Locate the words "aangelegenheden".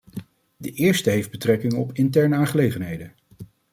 2.35-3.13